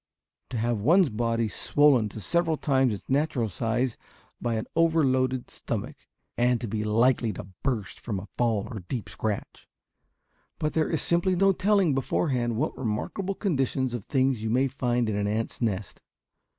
To 0.49 0.57
have 0.57 0.79
one's 0.79 1.09
body 1.09 1.47
swollen 1.47 2.09
to 2.09 2.19
several 2.19 2.57
times 2.57 2.91
its 2.91 3.07
natural 3.07 3.49
size 3.49 3.97
by 4.41 4.55
an 4.55 4.65
overloaded 4.75 5.51
stomach, 5.51 5.95
and 6.35 6.59
to 6.59 6.67
be 6.67 6.83
likely 6.83 7.31
to 7.33 7.49
burst 7.61 7.99
from 7.99 8.19
a 8.19 8.27
fall 8.35 8.67
or 8.71 8.79
deep 8.79 9.07
scratch! 9.09 9.67
But 10.57 10.73
there 10.73 10.89
is 10.89 11.03
simply 11.03 11.35
no 11.35 11.51
telling 11.51 11.93
beforehand 11.93 12.55
what 12.55 12.75
remarkable 12.75 13.35
condition 13.35 13.93
of 13.95 14.05
things 14.05 14.41
you 14.43 14.49
may 14.49 14.67
find 14.67 15.07
in 15.07 15.15
an 15.15 15.27
ant's 15.27 15.61
nest. 15.61 16.01